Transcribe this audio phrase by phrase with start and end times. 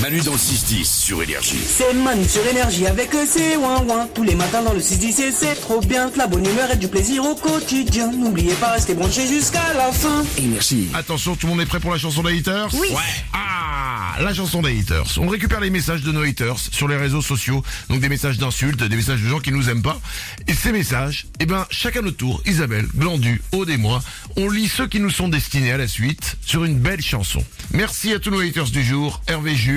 [0.00, 1.58] Manu dans le 6-10 sur Énergie.
[1.66, 4.08] C'est Manu sur énergie avec eux, c'est ouin ouin.
[4.14, 6.08] Tous les matins dans le 6-10 et c'est trop bien.
[6.10, 8.10] Que la bonne humeur et du plaisir au quotidien.
[8.10, 10.24] N'oubliez pas, restez branchés jusqu'à la fin.
[10.38, 10.88] Énergie.
[10.94, 12.88] Attention, tout le monde est prêt pour la chanson des haters Oui.
[12.90, 12.96] Ouais.
[13.34, 15.18] Ah, la chanson des haters.
[15.18, 17.62] On récupère les messages de nos haters sur les réseaux sociaux.
[17.88, 20.00] Donc des messages d'insultes, des messages de gens qui nous aiment pas.
[20.48, 24.02] Et ces messages, eh ben, chacun notre tour, Isabelle, Glandu, Aude et moi,
[24.36, 27.44] on lit ceux qui nous sont destinés à la suite sur une belle chanson.
[27.72, 29.20] Merci à tous nos haters du jour.
[29.28, 29.69] Hervé Jules,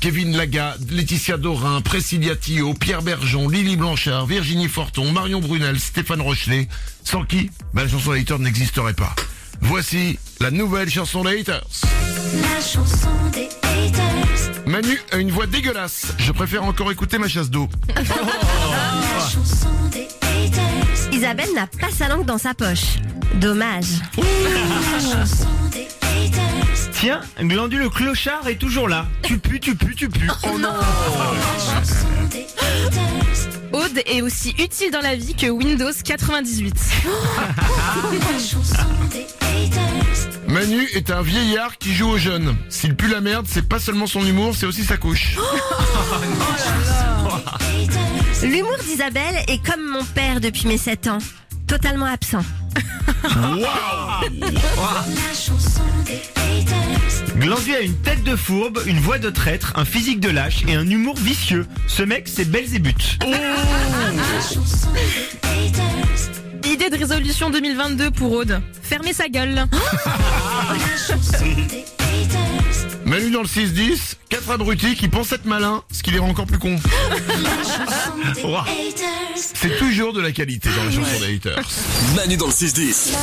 [0.00, 6.20] Kevin Laga, Laetitia Dorin, Priscilla Thio, Pierre Bergeon, Lily Blanchard, Virginie Forton, Marion Brunel, Stéphane
[6.20, 6.68] Rochelet.
[7.04, 9.14] Sans qui, ben, la chanson des haters n'existerait pas.
[9.62, 11.66] Voici la nouvelle chanson des haters.
[12.42, 14.62] La chanson des haters.
[14.66, 16.14] Manu a une voix dégueulasse.
[16.18, 17.68] Je préfère encore écouter ma chasse d'eau.
[17.96, 21.12] La chanson des haters.
[21.12, 22.98] Isabelle n'a pas sa langue dans sa poche.
[23.34, 23.86] Dommage.
[24.16, 26.09] La chanson des haters.
[27.00, 29.06] Tiens, Glandu le clochard est toujours là.
[29.22, 30.28] Tu pues, tu pues, tu pues.
[30.42, 30.76] Oh non La
[31.58, 33.48] chanson des haters.
[33.72, 36.76] Aude est aussi utile dans la vie que Windows 98.
[37.06, 40.28] La chanson des haters.
[40.48, 42.54] Manu est un vieillard qui joue aux jeunes.
[42.68, 45.38] S'il pue la merde, c'est pas seulement son humour, c'est aussi sa couche.
[48.42, 51.18] L'humour d'Isabelle est comme mon père depuis mes 7 ans.
[51.66, 52.44] Totalement absent.
[53.24, 54.20] La
[55.32, 56.39] chanson des haters.
[57.40, 60.74] Glandu a une tête de fourbe, une voix de traître, un physique de lâche et
[60.74, 61.66] un humour vicieux.
[61.86, 63.18] Ce mec, c'est Belzébuth.
[63.22, 66.70] La chanson des haters.
[66.70, 68.60] Idée de résolution 2022 pour Aude.
[68.82, 69.54] Fermer sa gueule.
[69.54, 69.68] La
[70.98, 72.98] chanson des haters.
[73.06, 76.46] Manu dans le 6-10, quatre abrutis qui pensent être malins, ce qui les rend encore
[76.46, 76.78] plus cons.
[77.08, 77.16] La
[77.64, 78.64] chanson des Ouah.
[78.64, 79.08] haters.
[79.34, 81.64] C'est toujours de la qualité dans la chanson des haters.
[82.14, 83.14] Manu dans le 6-10.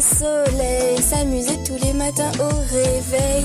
[0.00, 3.44] S'amuser tous les matins au réveil.